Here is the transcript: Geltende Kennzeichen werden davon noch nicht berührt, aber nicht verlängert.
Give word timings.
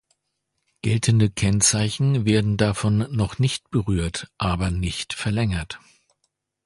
Geltende 0.81 1.29
Kennzeichen 1.29 2.25
werden 2.25 2.57
davon 2.57 3.05
noch 3.15 3.37
nicht 3.37 3.69
berührt, 3.69 4.31
aber 4.39 4.71
nicht 4.71 5.13
verlängert. 5.13 5.79